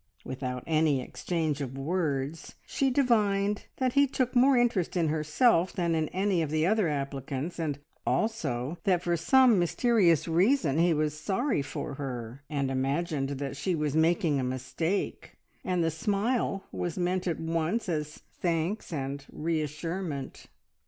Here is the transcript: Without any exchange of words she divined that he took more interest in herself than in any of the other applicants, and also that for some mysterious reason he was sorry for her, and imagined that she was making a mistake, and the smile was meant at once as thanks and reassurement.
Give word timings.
Without 0.25 0.63
any 0.65 0.99
exchange 0.99 1.61
of 1.61 1.77
words 1.77 2.55
she 2.65 2.89
divined 2.89 3.67
that 3.77 3.93
he 3.93 4.07
took 4.07 4.35
more 4.35 4.57
interest 4.57 4.97
in 4.97 5.09
herself 5.09 5.71
than 5.73 5.93
in 5.93 6.07
any 6.07 6.41
of 6.41 6.49
the 6.49 6.65
other 6.65 6.87
applicants, 6.87 7.59
and 7.59 7.77
also 8.03 8.79
that 8.83 9.03
for 9.03 9.15
some 9.15 9.59
mysterious 9.59 10.27
reason 10.27 10.79
he 10.79 10.91
was 10.91 11.13
sorry 11.15 11.61
for 11.61 11.93
her, 11.93 12.41
and 12.49 12.71
imagined 12.71 13.29
that 13.37 13.55
she 13.55 13.75
was 13.75 13.95
making 13.95 14.39
a 14.39 14.43
mistake, 14.43 15.37
and 15.63 15.83
the 15.83 15.91
smile 15.91 16.63
was 16.71 16.97
meant 16.97 17.27
at 17.27 17.39
once 17.39 17.87
as 17.87 18.23
thanks 18.39 18.91
and 18.91 19.25
reassurement. 19.31 20.47